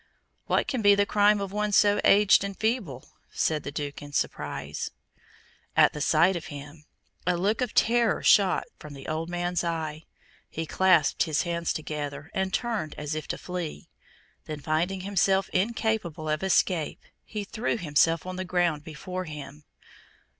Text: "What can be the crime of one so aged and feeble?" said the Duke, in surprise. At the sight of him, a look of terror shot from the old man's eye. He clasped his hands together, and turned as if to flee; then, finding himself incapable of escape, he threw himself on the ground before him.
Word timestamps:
"What 0.47 0.67
can 0.67 0.81
be 0.81 0.95
the 0.95 1.05
crime 1.05 1.39
of 1.39 1.51
one 1.51 1.71
so 1.71 2.01
aged 2.03 2.43
and 2.43 2.57
feeble?" 2.57 3.09
said 3.31 3.61
the 3.61 3.71
Duke, 3.71 4.01
in 4.01 4.13
surprise. 4.13 4.89
At 5.77 5.93
the 5.93 6.01
sight 6.01 6.35
of 6.35 6.45
him, 6.45 6.85
a 7.27 7.37
look 7.37 7.61
of 7.61 7.75
terror 7.75 8.23
shot 8.23 8.63
from 8.79 8.95
the 8.95 9.05
old 9.07 9.29
man's 9.29 9.63
eye. 9.63 10.05
He 10.49 10.65
clasped 10.65 11.21
his 11.25 11.43
hands 11.43 11.71
together, 11.71 12.31
and 12.33 12.51
turned 12.51 12.95
as 12.97 13.13
if 13.13 13.27
to 13.27 13.37
flee; 13.37 13.89
then, 14.45 14.59
finding 14.59 15.01
himself 15.01 15.49
incapable 15.49 16.27
of 16.29 16.41
escape, 16.41 17.03
he 17.23 17.43
threw 17.43 17.77
himself 17.77 18.25
on 18.25 18.37
the 18.37 18.43
ground 18.43 18.83
before 18.83 19.25
him. 19.25 19.65